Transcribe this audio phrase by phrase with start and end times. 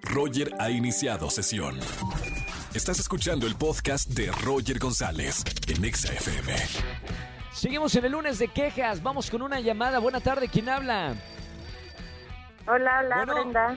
[0.00, 1.78] Roger ha iniciado sesión.
[2.74, 6.54] Estás escuchando el podcast de Roger González en Exa FM.
[7.52, 9.02] Seguimos en el lunes de quejas.
[9.02, 9.98] Vamos con una llamada.
[9.98, 11.14] Buena tarde, ¿quién habla?
[12.66, 13.34] Hola, hola, Bueno.
[13.34, 13.76] Brenda.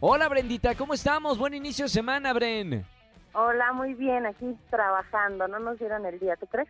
[0.00, 1.38] Hola, Brendita, ¿cómo estamos?
[1.38, 2.86] Buen inicio de semana, Bren.
[3.34, 5.48] Hola, muy bien, aquí trabajando.
[5.48, 6.68] No nos dieron el día, ¿tú crees?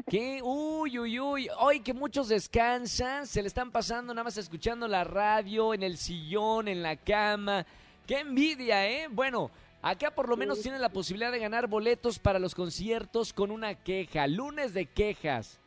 [0.08, 0.40] ¿Qué?
[0.42, 1.48] Uy, uy, uy.
[1.58, 5.96] Hoy que muchos descansan, se le están pasando nada más escuchando la radio, en el
[5.96, 7.66] sillón, en la cama.
[8.06, 9.08] ¡Qué envidia, eh!
[9.10, 9.50] Bueno,
[9.82, 13.74] acá por lo menos tienen la posibilidad de ganar boletos para los conciertos con una
[13.74, 14.26] queja.
[14.26, 15.60] Lunes de quejas.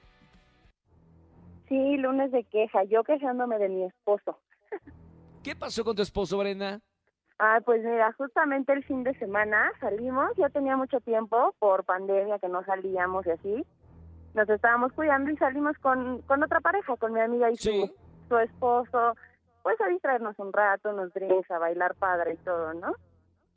[1.70, 2.84] Sí, lunes de queja.
[2.84, 4.38] Yo quejándome de mi esposo.
[5.44, 6.80] ¿Qué pasó con tu esposo, Brenda?
[7.39, 10.30] Ah, pues mira, justamente el fin de semana salimos.
[10.38, 13.66] Ya tenía mucho tiempo por pandemia que no salíamos y así.
[14.33, 17.88] Nos estábamos cuidando y salimos con, con otra pareja, con mi amiga y Sí.
[17.88, 19.16] su, su esposo.
[19.65, 22.93] Pues a distraernos un rato, unos drinks, a bailar padre y todo, ¿no?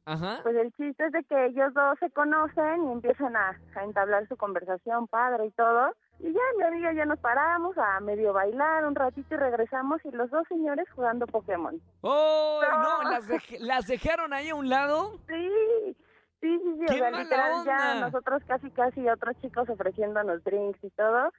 [0.07, 0.39] Ajá.
[0.43, 4.27] Pues el chiste es de que ellos dos se conocen y empiezan a, a entablar
[4.27, 5.91] su conversación padre y todo.
[6.21, 10.03] Y ya mi amiga y yo nos paramos a medio bailar un ratito y regresamos
[10.07, 11.79] y los dos señores jugando Pokémon.
[12.01, 13.03] ¡Oh, no!
[13.03, 13.11] No.
[13.11, 15.13] ¿Las, dej- ¿Las dejaron ahí a un lado?
[15.29, 15.51] Sí,
[16.41, 16.87] sí, sí, sí.
[16.89, 21.31] ¡Qué o sea, literal ya nosotros casi casi otros chicos ofreciéndonos drinks y todo.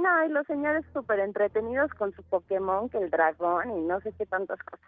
[0.00, 4.12] No, y los señores súper entretenidos con su Pokémon, que el dragón y no sé
[4.16, 4.86] qué tantas cosas.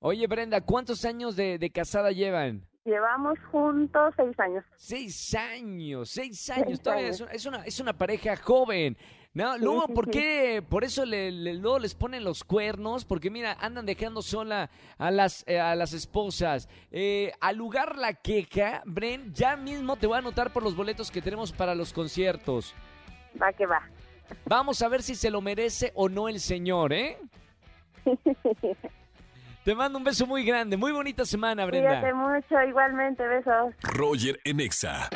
[0.00, 2.66] Oye, Brenda, ¿cuántos años de, de casada llevan?
[2.84, 4.64] Llevamos juntos seis años.
[4.74, 6.64] Seis años, seis años.
[6.66, 7.20] Seis Todavía años.
[7.20, 8.96] Es, una, es, una, es una pareja joven.
[9.32, 10.10] No, Sí, luego, sí, ¿por sí.
[10.10, 10.62] qué?
[10.68, 15.10] Por eso le, le- luego les ponen los cuernos, porque mira, andan dejando sola a
[15.12, 16.68] las, eh, a las esposas.
[16.90, 21.12] Eh, al lugar la queja, Bren, ya mismo te voy a anotar por los boletos
[21.12, 22.74] que tenemos para los conciertos.
[23.40, 23.80] Va que va.
[24.46, 27.18] Vamos a ver si se lo merece o no el señor, ¿eh?
[29.64, 32.00] Te mando un beso muy grande, muy bonita semana, Brenda.
[32.00, 33.74] Cuídate mucho, igualmente, besos.
[33.82, 35.08] Roger en Exa.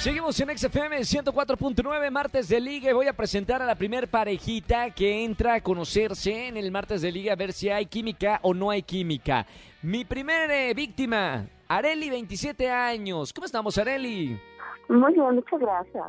[0.00, 4.90] Seguimos en XFM 104.9, martes de liga y voy a presentar a la primer parejita
[4.90, 8.54] que entra a conocerse en el martes de liga a ver si hay química o
[8.54, 9.46] no hay química.
[9.82, 13.32] Mi primera víctima, Areli, 27 años.
[13.32, 14.40] ¿Cómo estamos, Areli?
[14.88, 16.04] Muy bien, muchas gracias.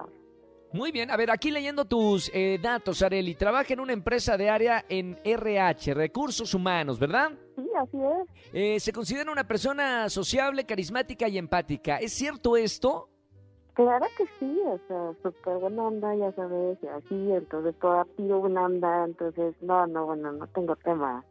[0.73, 3.35] Muy bien, a ver, aquí leyendo tus eh, datos, Areli.
[3.35, 7.31] Trabaja en una empresa de área en RH, Recursos Humanos, ¿verdad?
[7.57, 8.53] Sí, así es.
[8.53, 11.97] Eh, se considera una persona sociable, carismática y empática.
[11.97, 13.09] ¿Es cierto esto?
[13.73, 18.39] Claro que sí, o sea, súper buena onda, ya sabes, y así, entonces toda pido
[18.39, 21.25] buena onda, entonces, no, no, bueno, no tengo tema.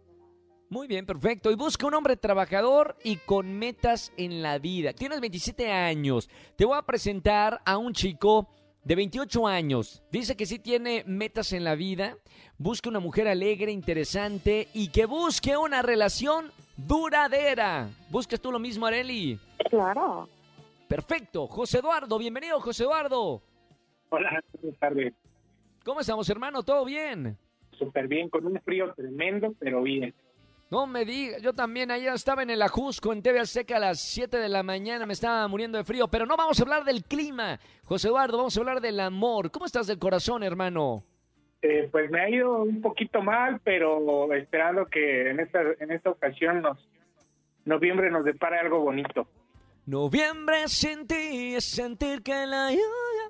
[0.69, 1.51] Muy bien, perfecto.
[1.51, 4.93] Y busca un hombre trabajador y con metas en la vida.
[4.93, 6.31] Tienes 27 años.
[6.57, 8.49] Te voy a presentar a un chico
[8.85, 10.03] de 28 años.
[10.11, 12.17] Dice que sí tiene metas en la vida.
[12.59, 17.89] Busca una mujer alegre, interesante y que busque una relación duradera.
[18.11, 19.39] ¿Buscas tú lo mismo, Areli?
[19.69, 20.29] Claro.
[20.89, 21.47] Perfecto.
[21.47, 23.43] José Eduardo, bienvenido, José Eduardo.
[24.11, 25.15] Hola, buenas tardes.
[25.85, 26.63] ¿Cómo estamos, hermano?
[26.63, 27.39] ¿Todo bien?
[27.79, 30.15] Súper bien, con un frío tremendo, pero bien.
[30.71, 34.01] No me digas, yo también ayer estaba en el Ajusco en TV Azteca a las
[34.01, 37.03] 7 de la mañana, me estaba muriendo de frío, pero no vamos a hablar del
[37.03, 39.51] clima, José Eduardo, vamos a hablar del amor.
[39.51, 41.03] ¿Cómo estás del corazón, hermano?
[41.61, 46.11] Eh, pues me ha ido un poquito mal, pero esperando que en esta, en esta
[46.11, 46.79] ocasión nos
[47.65, 49.27] noviembre nos depare algo bonito.
[49.87, 52.71] Noviembre sin ti es sentir que la.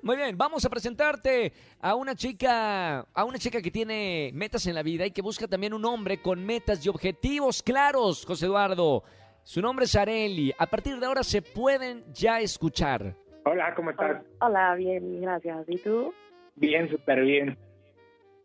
[0.03, 4.73] Muy bien, vamos a presentarte a una chica, a una chica que tiene metas en
[4.73, 9.03] la vida y que busca también un hombre con metas y objetivos claros, José Eduardo.
[9.43, 10.51] Su nombre es Areli.
[10.57, 13.15] A partir de ahora se pueden ya escuchar.
[13.45, 14.23] Hola, ¿cómo estás?
[14.39, 15.65] Hola, bien, gracias.
[15.67, 16.13] ¿Y tú?
[16.55, 17.57] Bien, súper bien.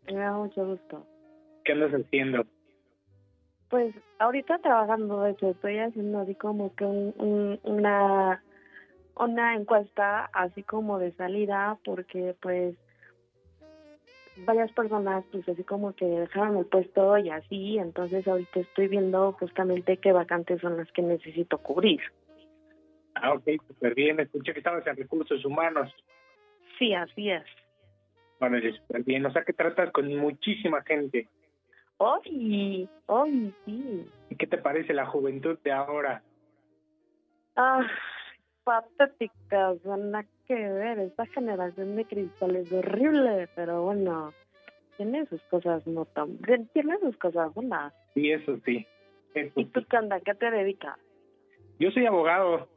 [0.05, 1.05] Me da mucho gusto.
[1.65, 2.43] ¿Qué andas haciendo?
[3.69, 8.41] Pues ahorita trabajando, de hecho, estoy haciendo así como que un, un- una,
[9.19, 12.75] una encuesta así como de salida, porque pues
[14.45, 19.31] varias personas pues así como que dejaron el puesto y así, entonces ahorita estoy viendo
[19.33, 22.01] justamente qué vacantes son las que necesito cubrir.
[23.21, 24.19] Ah, ok, súper bien.
[24.19, 25.91] Escuché que estabas en recursos humanos.
[26.77, 27.43] Sí, así es.
[28.39, 29.25] Bueno, súper bien.
[29.25, 31.27] O sea que tratas con muchísima gente.
[31.97, 34.07] Hoy, hoy sí.
[34.29, 36.21] ¿Y qué te parece la juventud de ahora?
[37.55, 37.81] Ah,
[38.67, 40.99] patéticas, nada que ver.
[40.99, 44.33] Esta generación de cristal es horrible, pero bueno,
[44.97, 46.37] tiene sus cosas no tan...
[46.73, 47.93] Tiene sus cosas buenas.
[48.13, 48.85] Sí, eso sí.
[49.33, 49.87] Eso ¿Y tú sí.
[49.89, 50.19] qué onda?
[50.19, 50.97] ¿Qué te dedicas?
[51.79, 52.67] Yo soy abogado.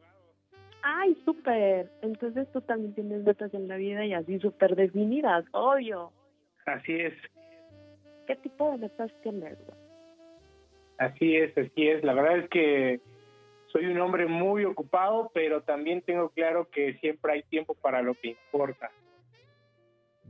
[0.83, 1.91] Ay, súper.
[2.03, 6.13] Entonces tú también tienes metas en la vida y así súper definidas, obvio.
[6.67, 7.15] Así es.
[8.29, 9.59] ¿Qué tipo de metas tienes?
[10.99, 12.05] Así es, así es.
[12.05, 13.01] La verdad es que
[13.73, 18.15] soy un hombre muy ocupado, pero también tengo claro que siempre hay tiempo para lo
[18.15, 18.91] que importa.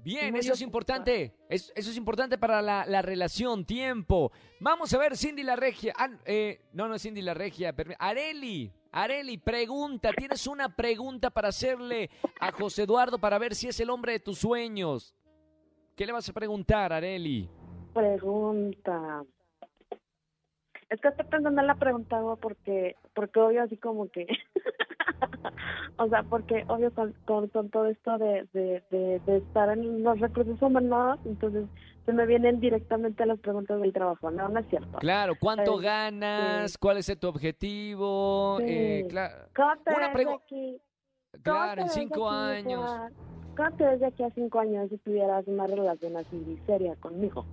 [0.02, 1.34] Bien, eso es importante.
[1.50, 4.32] Es- eso es importante para la, la relación, tiempo.
[4.58, 5.92] Vamos a ver, Cindy la Regia.
[5.98, 7.74] Ah, eh, no, no es Cindy la Regia.
[7.98, 10.10] Areli, Areli, pregunta.
[10.16, 12.08] Tienes una pregunta para hacerle
[12.40, 15.14] a José Eduardo para ver si es el hombre de tus sueños.
[15.96, 17.50] ¿Qué le vas a preguntar, Areli?
[17.92, 19.22] Pregunta.
[20.88, 24.26] Es que estoy pensando en la pregunta porque, porque obvio así como que,
[25.98, 30.02] o sea, porque obvio con, con, con todo esto de, de, de, de estar en
[30.02, 31.66] los recursos humanos, entonces
[32.06, 34.96] se me vienen directamente las preguntas del trabajo, no, no es cierto.
[35.00, 36.78] Claro, ¿cuánto Eh, ganas?
[36.78, 38.56] ¿Cuál es tu objetivo?
[38.60, 38.64] Sí.
[38.66, 40.80] Eh, cla- ¿Cómo te Una ves aquí?
[41.32, 42.90] ¿Cómo claro, en cinco años.
[43.54, 47.44] ¿Cómo te ves de aquí a cinco años si tuvieras una relación así seria conmigo?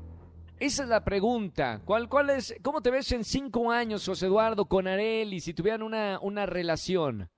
[0.59, 1.81] Esa es la pregunta.
[1.85, 5.83] ¿Cuál, cuál es, ¿Cómo te ves en cinco años, José Eduardo, con Areli, si tuvieran
[5.83, 7.29] una, una relación?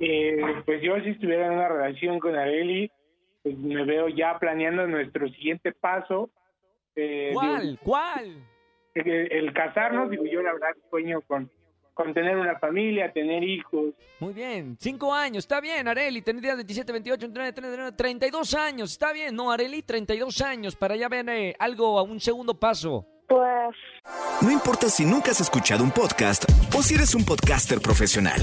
[0.00, 2.90] Eh, pues yo si estuviera en una relación con Areli,
[3.42, 6.30] pues me veo ya planeando nuestro siguiente paso.
[6.96, 7.62] Eh, ¿Cuál?
[7.62, 8.44] digo, ¿Cuál?
[8.94, 11.50] el, el casarnos, digo yo la verdad sueño con,
[11.96, 13.94] con tener una familia, tener hijos.
[14.20, 19.12] Muy bien, cinco años, está bien, Areli, tendrías 27, 28, 29, 39, 32 años, está
[19.14, 19.82] bien, ¿no, Areli?
[19.82, 23.06] 32 años, para ya ver eh, algo a un segundo paso.
[23.26, 23.74] Pues
[24.42, 26.44] No importa si nunca has escuchado un podcast
[26.76, 28.42] o si eres un podcaster profesional.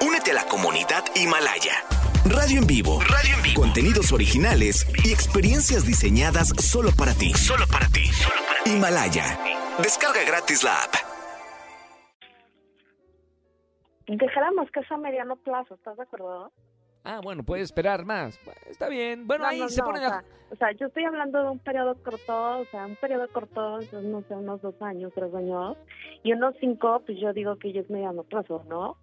[0.00, 1.84] Únete a la comunidad Himalaya.
[2.24, 3.00] Radio en vivo.
[3.02, 3.60] Radio en vivo.
[3.60, 7.34] Contenidos originales y experiencias diseñadas solo para ti.
[7.34, 8.10] Solo para ti.
[8.64, 9.38] Himalaya.
[9.82, 11.11] Descarga gratis la app.
[14.18, 16.52] Dijéramos que es a mediano plazo, ¿estás de acuerdo?
[17.04, 18.38] Ah, bueno, puedes esperar más.
[18.68, 20.06] Está bien, bueno, No, ahí no, se no, pone...
[20.06, 23.26] o, sea, o sea, yo estoy hablando de un periodo corto, o sea, un periodo
[23.32, 25.76] corto, no sé, unos dos años, tres años,
[26.22, 28.98] y unos cinco, pues yo digo que ya es mediano plazo, ¿no?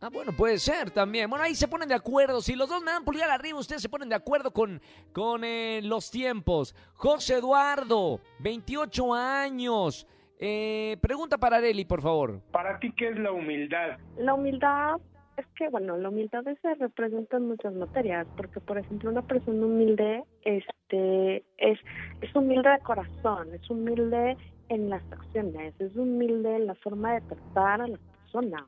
[0.00, 1.28] Ah, bueno, puede ser también.
[1.28, 2.40] Bueno, ahí se ponen de acuerdo.
[2.40, 4.80] Si los dos me dan pulgar arriba, ustedes se ponen de acuerdo con,
[5.12, 6.74] con eh, los tiempos.
[6.94, 10.06] José Eduardo, 28 años.
[10.38, 12.40] Eh, pregunta para Areli, por favor.
[12.52, 13.98] Para ti, ¿qué es la humildad?
[14.18, 15.00] La humildad,
[15.36, 19.66] es que, bueno, la humildad se representa en muchas materias, porque, por ejemplo, una persona
[19.66, 21.78] humilde, este, es,
[22.20, 24.36] es humilde de corazón, es humilde
[24.68, 28.66] en las acciones, es humilde en la forma de tratar a la persona.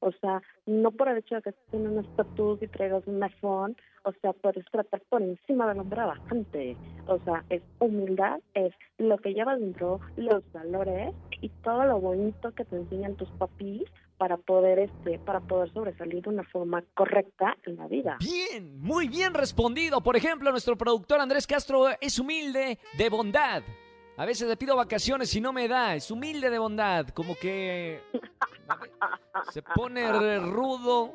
[0.00, 3.76] O sea, no por el hecho de que en un estatus y traigas un iPhone,
[4.04, 6.76] o sea, puedes tratar por encima del hombre bajante.
[7.06, 12.52] O sea, es humildad, es lo que llevas dentro, los valores y todo lo bonito
[12.54, 13.82] que te enseñan tus papis
[14.18, 18.16] para poder este para poder sobresalir de una forma correcta en la vida.
[18.20, 20.02] Bien, muy bien respondido.
[20.02, 23.62] Por ejemplo, nuestro productor Andrés Castro es humilde de bondad.
[24.18, 25.94] A veces le pido vacaciones y no me da.
[25.94, 27.08] Es humilde de bondad.
[27.08, 28.00] Como que
[29.52, 31.14] se pone rudo.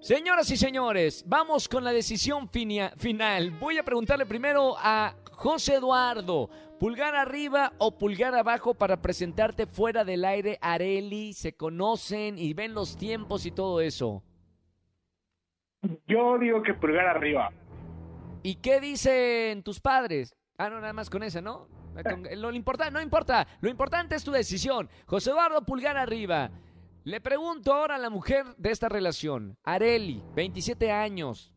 [0.00, 3.52] Señoras y señores, vamos con la decisión finia- final.
[3.52, 6.50] Voy a preguntarle primero a José Eduardo.
[6.80, 11.32] ¿Pulgar arriba o pulgar abajo para presentarte fuera del aire, Areli?
[11.32, 14.24] ¿Se conocen y ven los tiempos y todo eso?
[16.06, 17.50] Yo digo que pulgar arriba.
[18.42, 20.34] ¿Y qué dicen tus padres?
[20.58, 21.68] Ah, no, nada más con esa, ¿no?
[22.02, 23.46] Con- Lo importa, no importa.
[23.60, 24.88] Lo importante es tu decisión.
[25.06, 26.50] José Eduardo, pulgar arriba.
[27.04, 31.52] Le pregunto ahora a la mujer de esta relación, Areli, 27 años,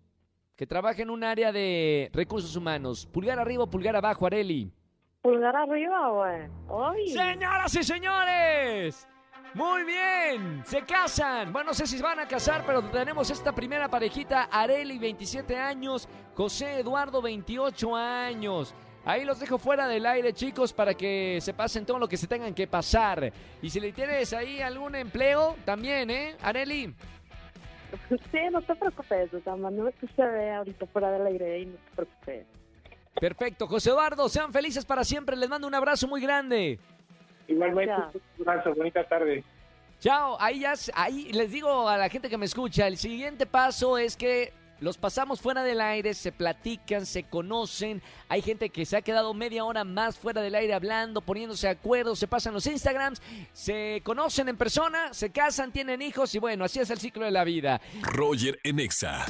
[0.55, 3.05] que trabaja en un área de recursos humanos.
[3.05, 4.71] ¿Pulgar arriba o pulgar abajo, Areli?
[5.21, 6.49] Pulgar arriba, güey.
[6.67, 7.09] ¡Ay!
[7.09, 9.07] Señoras y señores,
[9.53, 11.53] muy bien, se casan.
[11.53, 16.09] Bueno, no sé si van a casar, pero tenemos esta primera parejita, Areli, 27 años,
[16.33, 18.73] José Eduardo, 28 años.
[19.05, 22.25] Ahí los dejo fuera del aire, chicos, para que se pasen todo lo que se
[22.27, 23.31] tengan que pasar.
[23.61, 26.93] Y si le tienes ahí algún empleo, también, ¿eh, Areli?
[28.09, 31.73] Sí, no te preocupes, o sea, mándame tu CV ahorita fuera del aire y no
[31.75, 32.45] te preocupes.
[33.19, 35.37] Perfecto, José Eduardo, sean felices para siempre.
[35.37, 36.79] Les mando un abrazo muy grande.
[37.47, 38.23] Igualmente, Gracias.
[38.39, 39.43] un abrazo, bonita tarde.
[39.99, 43.97] Chao, ahí ya, ahí les digo a la gente que me escucha, el siguiente paso
[43.97, 48.01] es que los pasamos fuera del aire, se platican, se conocen.
[48.29, 51.73] Hay gente que se ha quedado media hora más fuera del aire hablando, poniéndose de
[51.73, 53.21] acuerdo, se pasan los Instagrams,
[53.53, 57.31] se conocen en persona, se casan, tienen hijos y bueno, así es el ciclo de
[57.31, 57.81] la vida.
[58.01, 59.25] Roger en Exa.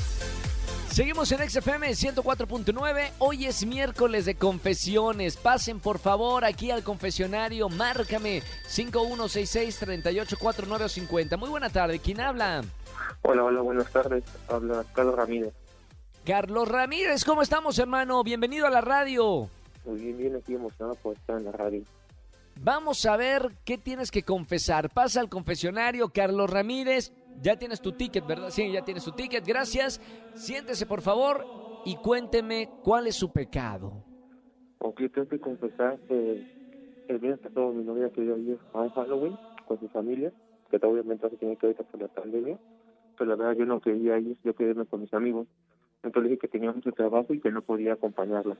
[0.95, 3.11] Seguimos en XFM 104.9.
[3.19, 5.35] Hoy es miércoles de confesiones.
[5.35, 7.67] Pasen por favor aquí al confesionario.
[7.67, 11.37] Márcame 5166-384950.
[11.37, 11.99] Muy buena tarde.
[11.99, 12.63] ¿Quién habla?
[13.23, 14.23] Hola, hola, buenas tardes.
[14.47, 15.53] Habla Carlos Ramírez.
[16.25, 18.23] Carlos Ramírez, ¿cómo estamos, hermano?
[18.23, 19.49] Bienvenido a la radio.
[19.83, 21.83] Muy bien, bien aquí emocionado por estar en la radio.
[22.61, 24.89] Vamos a ver qué tienes que confesar.
[24.89, 27.11] Pasa al confesionario, Carlos Ramírez.
[27.41, 28.49] Ya tienes tu ticket, ¿verdad?
[28.49, 29.45] Sí, ya tienes tu ticket.
[29.45, 29.99] Gracias.
[30.35, 31.45] Siéntese, por favor,
[31.85, 34.03] y cuénteme cuál es su pecado.
[34.79, 36.45] Ok, tengo que confesar que
[37.07, 39.37] el viernes pasado mi novia quería ir a un Halloween
[39.67, 40.31] con su familia,
[40.69, 42.57] que obviamente se tiene que ahorita por la pandemia,
[43.17, 45.47] pero la verdad yo no quería ir, yo quería irme con mis amigos.
[46.03, 48.57] Entonces dije que tenía mucho trabajo y que no podía acompañarla.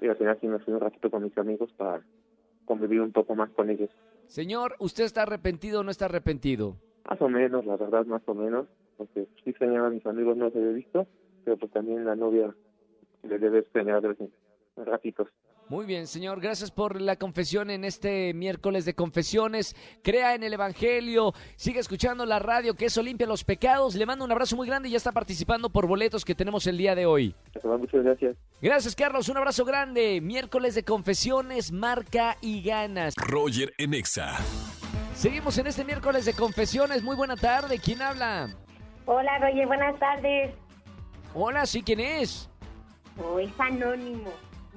[0.00, 2.04] Y al final sí me fui un ratito con mis amigos para
[2.64, 3.90] convivir un poco más con ellos.
[4.26, 6.76] Señor, ¿usted está arrepentido o no está arrepentido?
[7.08, 8.66] Más o menos, la verdad, más o menos,
[8.96, 11.06] porque sí extrañaba a mis amigos, no se había visto,
[11.44, 12.54] pero pues también la novia
[13.22, 14.30] le debe extrañar de vez en
[14.84, 15.28] ratitos.
[15.68, 16.40] Muy bien, señor.
[16.40, 19.74] Gracias por la confesión en este miércoles de confesiones.
[20.02, 21.32] Crea en el Evangelio.
[21.56, 23.94] Sigue escuchando la radio que eso limpia los pecados.
[23.94, 26.76] Le mando un abrazo muy grande y ya está participando por boletos que tenemos el
[26.76, 27.34] día de hoy.
[27.64, 28.36] Muchas gracias.
[28.60, 29.30] Gracias, Carlos.
[29.30, 30.20] Un abrazo grande.
[30.20, 33.14] Miércoles de confesiones, marca y ganas.
[33.16, 34.36] Roger en Exa.
[35.14, 37.02] Seguimos en este miércoles de confesiones.
[37.02, 37.78] Muy buena tarde.
[37.78, 38.48] ¿Quién habla?
[39.06, 40.54] Hola, Roger, buenas tardes.
[41.34, 42.50] Hola, ¿sí quién es?
[43.22, 44.30] Oh, es anónimo.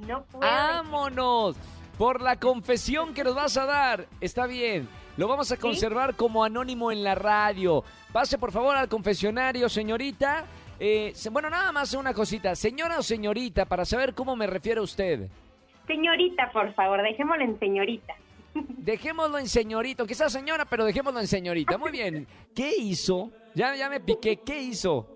[0.08, 0.42] No puedo.
[0.42, 1.56] ¡Vámonos!
[1.98, 4.08] Por la confesión que nos vas a dar.
[4.20, 4.88] Está bien.
[5.18, 7.84] Lo vamos a conservar como anónimo en la radio.
[8.12, 10.46] Pase por favor al confesionario, señorita.
[10.80, 12.54] Eh, bueno, nada más una cosita.
[12.56, 15.30] Señora o señorita, para saber cómo me refiero a usted.
[15.88, 18.14] Señorita, por favor, dejémoslo en señorita.
[18.78, 20.06] Dejémoslo en señorito.
[20.06, 21.78] Quizás señora, pero dejémoslo en señorita.
[21.78, 22.28] Muy bien.
[22.56, 23.32] ¿Qué hizo?
[23.54, 24.38] Ya, ya me piqué.
[24.46, 25.08] ¿Qué hizo?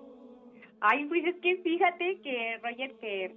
[0.82, 3.36] Ay, pues es que fíjate que, Roger, que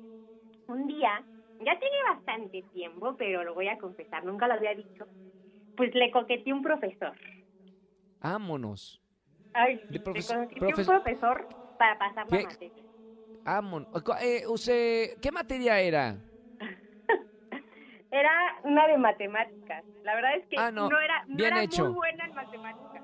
[0.69, 1.23] un día,
[1.65, 5.07] ya tiene bastante tiempo, pero lo voy a confesar, nunca lo había dicho,
[5.77, 7.13] pues le coqueteé un profesor.
[8.21, 9.01] Vámonos.
[9.55, 12.71] Ay, le coqueteé un profes- profesor para pasar la materia.
[13.45, 13.89] Vámonos.
[14.23, 16.17] Eh, usted, ¿Qué materia era?
[18.13, 18.31] Era
[18.65, 19.85] una de matemáticas.
[20.05, 20.89] La verdad es que Ah, no.
[20.91, 21.85] no, era, no Bien era hecho.
[21.87, 23.03] muy buena en matemáticas.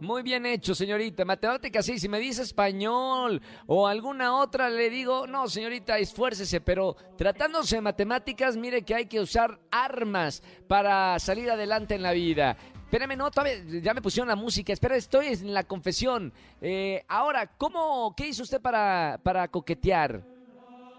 [0.00, 1.24] Muy bien hecho, señorita.
[1.24, 1.98] Matemáticas, sí.
[1.98, 6.60] Si me dice español o alguna otra, le digo, no, señorita, esfuércese.
[6.60, 12.12] Pero tratándose de matemáticas, mire que hay que usar armas para salir adelante en la
[12.12, 12.56] vida.
[12.84, 14.72] Espérame, no, todavía ya me pusieron la música.
[14.72, 16.32] Espera, estoy en la confesión.
[16.60, 20.22] Eh, ahora, ¿cómo, qué hizo usted para, para coquetear?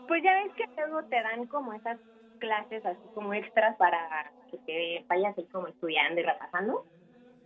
[0.08, 1.98] Pues ya ves que luego te dan como esas
[2.40, 6.86] clases así como extras para que te vayas ahí como estudiando y repasando.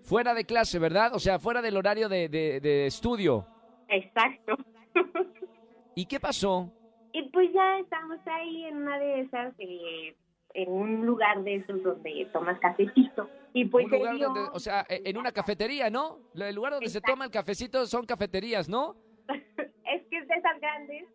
[0.04, 1.14] Fuera de clase, ¿verdad?
[1.14, 3.46] O sea, fuera del horario de, de- de estudio.
[3.88, 4.56] Exacto.
[5.96, 6.72] ¿Y qué pasó?
[7.16, 10.16] y pues ya estamos ahí en una de esas, eh,
[10.56, 13.30] en un lugar de esos donde tomas cafecito.
[13.54, 16.18] Y pues Un lugar se dio- donde, o sea, e- en una cafetería, ¿no?
[16.34, 18.96] El lugar donde se toma el cafecito son cafeterías, ¿no?
[19.30, 21.06] es que es de esas grandes,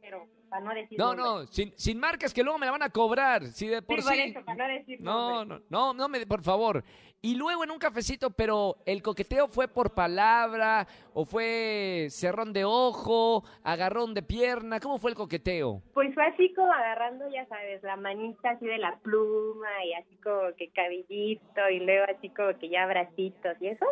[0.00, 3.44] pero para no decir No, sin, sin marcas que luego me la van a cobrar.
[3.46, 6.84] Si de por Sí, eso, para no decir No, no, no, no me, por favor.
[7.20, 12.64] Y luego en un cafecito, pero el coqueteo fue por palabra o fue cerrón de
[12.64, 14.78] ojo, agarrón de pierna.
[14.78, 15.82] ¿Cómo fue el coqueteo?
[15.94, 20.16] Pues fue así como agarrando, ya sabes, la manita así de la pluma y así
[20.18, 23.86] como que cabellito y luego así como que ya bracitos y eso.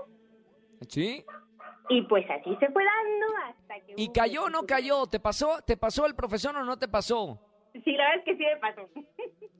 [0.88, 1.24] ¿Sí?
[1.88, 3.26] Y pues así se fue dando
[3.84, 3.94] que...
[3.96, 5.06] ¿Y cayó o no cayó?
[5.06, 5.60] ¿Te pasó?
[5.62, 7.40] ¿Te pasó el profesor o no te pasó?
[7.84, 8.88] Sí, la verdad es que sí me pasó.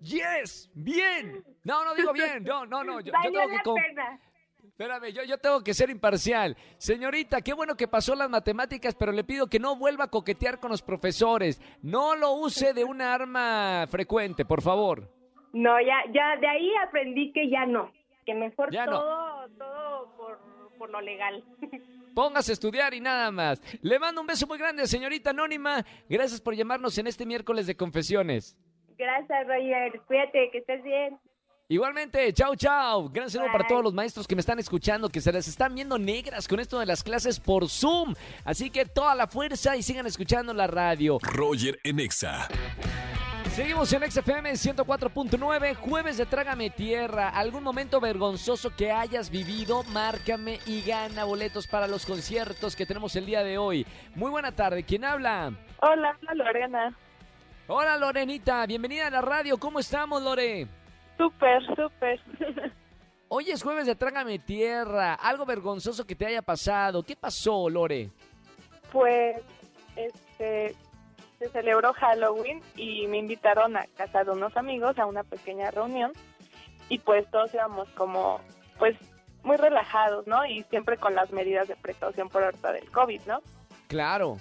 [0.01, 1.45] Yes, bien.
[1.65, 2.45] No, no digo bien.
[2.45, 3.01] No, no, no.
[3.01, 3.77] Yo, tengo que con-.
[4.79, 6.57] Espérame, yo, yo tengo que ser imparcial.
[6.77, 10.61] Señorita, qué bueno que pasó las matemáticas, pero le pido que no vuelva a coquetear
[10.61, 11.61] con los profesores.
[11.83, 15.11] No lo use de una arma frecuente, por favor.
[15.55, 17.91] No, ya, ya de ahí aprendí que ya no.
[18.27, 19.01] Que mejor Ya no.
[19.01, 19.76] todo, todo
[20.77, 21.45] por, lo legal.
[22.15, 23.61] Póngase a estudiar y nada más.
[23.83, 25.85] Le mando un beso muy grande, señorita Anónima.
[26.09, 28.57] Gracias por llamarnos en este miércoles de confesiones.
[28.97, 30.01] Gracias, Roger.
[30.07, 31.19] Cuídate, que estés bien.
[31.69, 33.09] Igualmente, chao, chao.
[33.09, 35.99] Gran saludo para todos los maestros que me están escuchando, que se las están viendo
[35.99, 38.15] negras con esto de las clases por Zoom.
[38.45, 41.19] Así que toda la fuerza y sigan escuchando la radio.
[41.21, 42.49] Roger en Exa.
[43.57, 47.31] Seguimos en XFM 104.9, jueves de Trágame Tierra.
[47.31, 49.83] ¿Algún momento vergonzoso que hayas vivido?
[49.95, 53.87] Márcame y gana boletos para los conciertos que tenemos el día de hoy.
[54.15, 55.55] Muy buena tarde, ¿quién habla?
[55.81, 56.95] Hola, Lorena.
[57.67, 59.57] Hola Lorenita, bienvenida a la radio.
[59.57, 60.67] ¿Cómo estamos, Lore?
[61.17, 62.21] Súper, súper.
[63.29, 65.15] Hoy es jueves de Trágame Tierra.
[65.15, 67.03] Algo vergonzoso que te haya pasado.
[67.03, 68.11] ¿Qué pasó, Lore?
[68.93, 69.39] Pues,
[69.97, 70.77] este,
[71.39, 76.13] se celebró Halloween y me invitaron a casa de unos amigos a una pequeña reunión
[76.89, 78.41] y pues todos íbamos como,
[78.79, 78.97] pues,
[79.43, 80.45] muy relajados, ¿no?
[80.47, 83.41] Y siempre con las medidas de precaución por ahorita del COVID, ¿no?
[83.89, 84.39] Claro.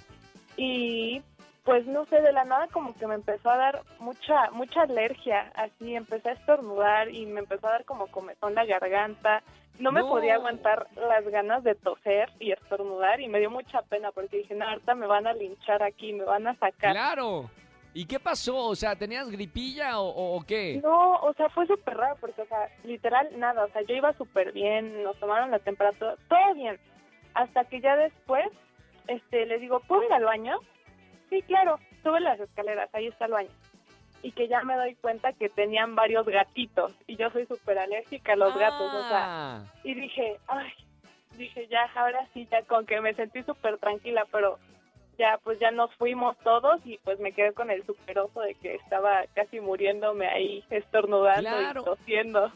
[0.56, 1.22] Y
[1.66, 5.52] pues no sé, de la nada como que me empezó a dar mucha mucha alergia,
[5.56, 9.42] así empecé a estornudar y me empezó a dar como comezón la garganta.
[9.78, 10.08] No me No.
[10.08, 14.54] podía aguantar las ganas de toser y estornudar y me dio mucha pena porque dije,
[14.54, 16.92] no, ahorita me van a linchar aquí, me van a sacar.
[16.92, 17.50] Claro.
[17.92, 18.56] ¿Y qué pasó?
[18.56, 20.80] O sea, ¿tenías gripilla o qué?
[20.82, 24.12] No, o sea, fue súper raro porque, o sea, literal, nada, o sea, yo iba
[24.14, 26.78] súper bien, nos tomaron la temperatura, todo bien,
[27.34, 28.46] hasta que ya después,
[29.08, 30.58] este, le digo, ¿puedo ir al baño?
[31.30, 33.50] Sí, claro, sube las escaleras, ahí está el baño.
[34.22, 38.32] Y que ya me doy cuenta que tenían varios gatitos, y yo soy súper alérgica
[38.32, 39.24] a los gatos, o sea,
[39.56, 39.64] Ah.
[39.84, 40.72] y dije, ay,
[41.36, 44.58] dije, ya, ahora sí, ya con que me sentí súper tranquila, pero
[45.18, 48.54] ya, pues ya nos fuimos todos y pues me quedé con el super oso de
[48.54, 51.80] que estaba casi muriéndome ahí, estornudando Claro.
[51.82, 52.52] y tosiendo.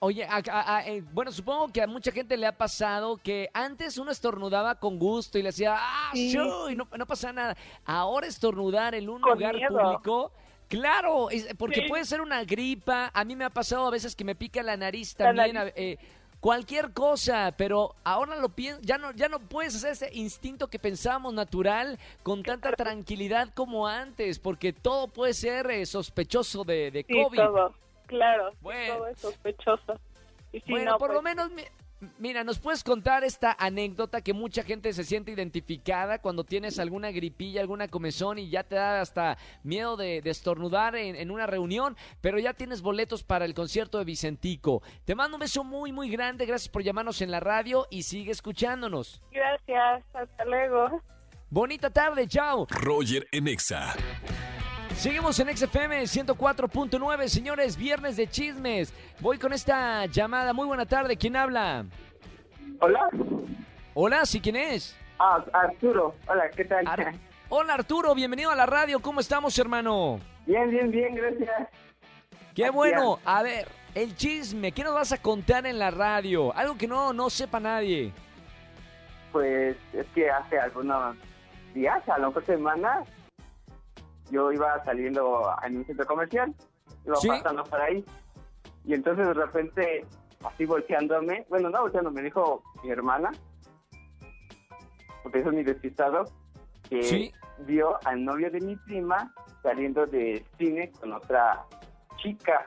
[0.00, 3.48] Oye, a- a- a- eh, bueno, supongo que a mucha gente le ha pasado que
[3.52, 6.32] antes uno estornudaba con gusto y le hacía, ah, Sí.
[6.32, 7.56] shu", y no, no pasa nada.
[7.84, 9.76] Ahora estornudar en un Con lugar miedo.
[9.76, 10.32] público,
[10.68, 11.88] claro, es- porque Sí.
[11.88, 13.10] puede ser una gripa.
[13.12, 15.54] A mí me ha pasado a veces que me pica la nariz La también.
[15.54, 15.72] nariz.
[15.76, 15.98] eh,
[16.40, 20.78] cualquier cosa, pero ahora lo pienso, ya no, ya no puedes hacer ese instinto que
[20.78, 27.04] pensábamos natural con tanta tranquilidad como antes, porque todo puede ser eh, sospechoso de, de
[27.08, 27.38] Sí, COVID.
[27.38, 27.74] todo,
[28.08, 28.94] claro, Bueno.
[28.96, 30.00] todo es sospechoso.
[30.52, 31.64] Y sí, bueno, no, por lo pues, menos, mi-
[32.18, 37.10] mira, nos puedes contar esta anécdota que mucha gente se siente identificada cuando tienes alguna
[37.10, 41.46] gripilla, alguna comezón y ya te da hasta miedo de, de estornudar en, en una
[41.46, 44.80] reunión, pero ya tienes boletos para el concierto de Vicentico.
[45.04, 48.30] Te mando un beso muy, muy grande, gracias por llamarnos en la radio y sigue
[48.32, 49.20] escuchándonos.
[49.30, 51.02] Gracias, hasta luego.
[51.50, 52.66] Bonita tarde, chao.
[52.70, 53.94] Roger en Exa.
[54.98, 58.92] Seguimos en XFM 104.9, señores, viernes de chismes.
[59.20, 60.52] Voy con esta llamada.
[60.52, 61.84] Muy buena tarde, ¿quién habla?
[62.80, 63.08] Hola.
[63.94, 64.96] Hola, ¿sí quién es?
[65.20, 66.14] Ah, Arturo.
[66.26, 66.86] Hola, ¿qué tal?
[66.88, 67.14] Ar-
[67.48, 68.98] Hola Arturo, bienvenido a la radio.
[69.00, 70.18] ¿Cómo estamos, hermano?
[70.46, 71.68] Bien, bien, bien, gracias.
[72.54, 73.20] Qué bueno.
[73.24, 76.52] A ver, el chisme, ¿qué nos vas a contar en la radio?
[76.56, 78.12] Algo que no, no sepa nadie.
[79.30, 81.16] Pues es que hace algunos
[81.72, 83.08] días, a lo mejor semanas,
[84.30, 86.54] yo iba saliendo en un centro comercial,
[87.04, 87.28] iba Sí.
[87.28, 88.04] pasando por ahí,
[88.84, 90.04] y entonces de repente,
[90.44, 93.30] así volteándome, bueno, no volteándome, dijo mi hermana,
[95.22, 96.24] porque es mi despistado,
[96.88, 97.32] que Sí.
[97.60, 101.64] vio al novio de mi prima saliendo de cine con otra
[102.16, 102.66] chica.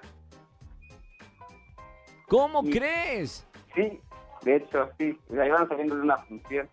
[2.27, 3.47] ¿Cómo Y- crees?
[3.75, 3.99] Sí,
[4.43, 6.69] de hecho, sí, la iban saliendo de una función.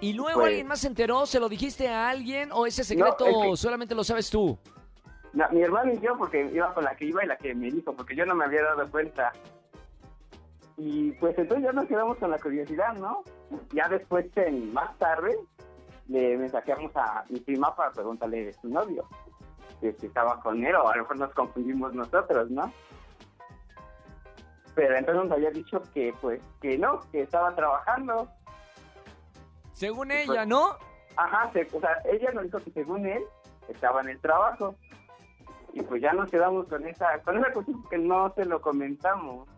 [0.00, 1.26] ¿Y luego Pues- alguien más se enteró?
[1.26, 4.58] ¿Se lo dijiste a alguien o ese secreto es que- solamente lo sabes tú?
[5.32, 7.70] No, mi hermano y yo, porque iba con la que iba y la que me
[7.70, 9.32] dijo, porque yo no me había dado cuenta.
[10.76, 13.24] Y pues entonces ya nos quedamos con la curiosidad, ¿no?
[13.74, 15.36] Ya después, en, más tarde,
[16.06, 19.04] le mensajeamos a mi prima para preguntarle de su novio,
[19.80, 22.72] que si estaba con él, o a lo mejor nos confundimos nosotros, ¿no?
[24.74, 28.28] Pero entonces nos había dicho que, pues, que no, que estaba trabajando.
[29.78, 30.76] Según ella, ¿no?
[31.16, 33.22] Ajá, se- o sea, ella nos dijo que según él
[33.68, 34.74] estaba en el trabajo.
[35.72, 39.48] Y pues ya nos quedamos con esa, con esa cuestión que no se lo comentamos.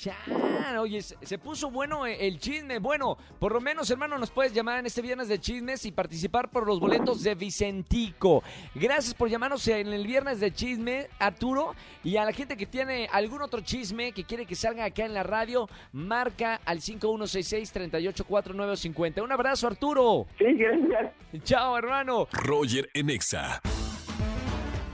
[0.00, 2.78] Chan, oye, se, puso bueno eh, el chisme.
[2.78, 6.48] Bueno, por lo menos, hermano, nos puedes llamar en este viernes de chismes y participar
[6.48, 8.42] por los boletos de Vicentico.
[8.74, 11.74] Gracias por llamarnos en el viernes de chisme, Arturo.
[12.02, 15.12] Y a la gente que tiene algún otro chisme que quiere que salga acá en
[15.12, 19.22] la radio, marca al 5166-384950.
[19.22, 20.28] Un abrazo, Arturo.
[20.38, 21.12] Sí, gracias.
[21.44, 22.26] Chao, hermano.
[22.32, 23.60] Roger en Exa.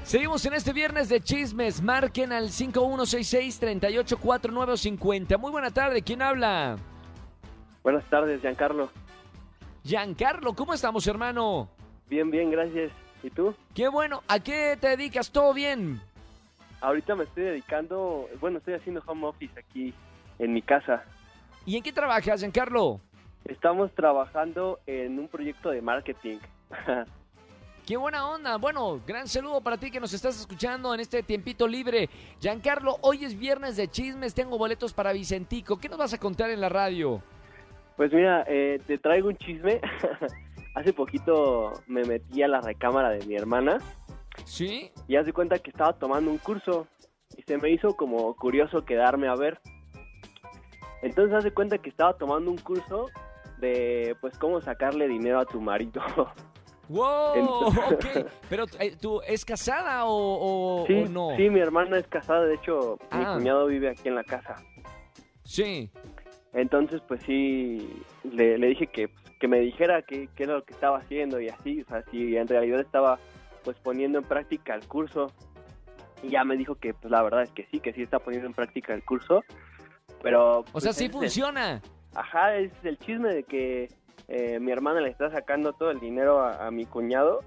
[0.06, 1.82] Seguimos en este viernes de chismes.
[1.82, 5.36] Marquen al 5166-384950.
[5.36, 6.00] Muy buena tarde.
[6.00, 6.76] ¿Quién habla?
[7.82, 8.88] Buenas tardes, Giancarlo.
[9.82, 11.68] Giancarlo, ¿cómo estamos, hermano?
[12.08, 12.92] Bien, bien, gracias.
[13.24, 13.52] ¿Y tú?
[13.74, 14.22] Qué bueno.
[14.28, 15.32] ¿A qué te dedicas?
[15.32, 16.00] ¿Todo bien?
[16.80, 19.92] Ahorita me estoy dedicando, bueno, estoy haciendo home office aquí
[20.38, 21.02] en mi casa.
[21.64, 23.00] ¿Y en qué trabajas, Giancarlo?
[23.44, 26.38] Estamos trabajando en un proyecto de marketing.
[27.86, 28.56] Qué buena onda.
[28.56, 32.10] Bueno, gran saludo para ti que nos estás escuchando en este tiempito libre.
[32.40, 34.34] Giancarlo, hoy es viernes de chismes.
[34.34, 35.78] Tengo boletos para Vicentico.
[35.78, 37.22] ¿Qué nos vas a contar en la radio?
[37.96, 39.80] Pues mira, eh, te traigo un chisme.
[40.74, 43.78] Hace poquito me metí a la recámara de mi hermana
[44.44, 44.90] ¿Sí?
[45.06, 46.88] y haz de cuenta que estaba tomando un curso
[47.36, 49.60] y se me hizo como curioso quedarme a ver.
[51.02, 53.06] Entonces haz de cuenta que estaba tomando un curso
[53.58, 56.02] de pues cómo sacarle dinero a tu marido.
[56.88, 57.34] ¡Wow!
[57.34, 58.30] Entonces- Ok.
[58.50, 61.36] Pero, eh, ¿tú es casada o, o- sí, o no?
[61.36, 63.34] sí, mi hermana es casada, de hecho mi Ah.
[63.36, 64.56] cuñado vive aquí en la casa.
[65.44, 65.90] Sí.
[66.52, 70.72] Entonces, pues sí, le, le dije que, pues, que me dijera qué, era lo que
[70.72, 73.18] estaba haciendo y así, o sea, si en realidad estaba
[73.64, 75.32] pues poniendo en práctica el curso.
[76.22, 78.46] Y ya me dijo que pues la verdad es que sí, que sí está poniendo
[78.48, 79.42] en práctica el curso.
[80.22, 80.60] Pero...
[80.60, 81.82] O pues, sea, sí ese es el- funciona.
[82.14, 83.88] Ajá, es el chisme de que
[84.28, 87.40] eh, mi hermana le está sacando todo el dinero a, a mi cuñado,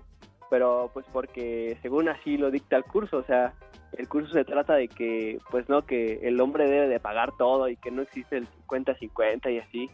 [0.50, 3.54] pero pues porque según así lo dicta el curso, o sea,
[3.98, 7.68] el curso se trata de que, pues no, que el hombre debe de pagar todo
[7.70, 9.90] y que no existe el 50-50 y así.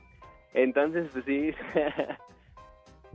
[0.53, 1.51] Entonces, pues sí,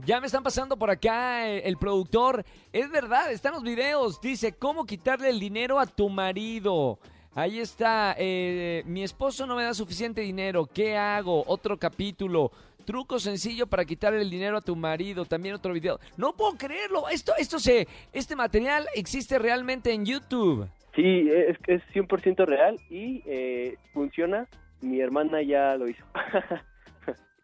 [0.05, 2.43] Ya me están pasando por acá eh, el productor.
[2.73, 4.19] Es verdad, están los videos.
[4.19, 6.97] Dice, ¿cómo quitarle el dinero a tu marido?
[7.33, 11.45] Ahí está, eh, mi esposo no me da suficiente dinero, ¿qué hago?
[11.47, 12.51] Otro capítulo.
[12.91, 15.23] Truco sencillo para quitarle el dinero a tu marido.
[15.23, 15.97] También otro video.
[16.17, 17.07] No puedo creerlo.
[17.07, 20.67] Esto, esto se, este material existe realmente en YouTube.
[20.93, 24.45] sí, es, es 100% real y eh, funciona.
[24.81, 26.03] Mi hermana ya lo hizo.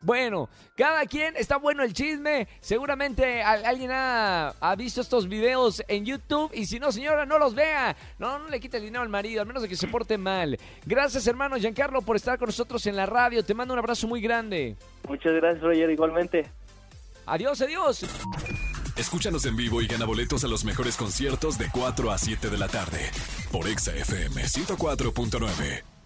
[0.02, 2.48] Bueno, cada quien, está bueno el chisme.
[2.60, 6.52] Seguramente alguien ha, ha visto estos videos en YouTube.
[6.54, 7.96] Y si no, señora, no los vea.
[8.20, 10.58] No, no le quite el dinero al marido, al menos de que se porte mal.
[10.86, 13.44] Gracias, hermano Giancarlo, por estar con nosotros en la radio.
[13.44, 14.76] Te mando un abrazo muy grande.
[15.08, 16.46] Muchas gracias, Roger, igualmente.
[17.26, 18.06] Adiós, adiós.
[18.96, 22.58] Escúchanos en vivo y gana boletos a los mejores conciertos de 4 a 7 de
[22.58, 23.12] la tarde
[23.52, 25.97] por Exa FM 104.9.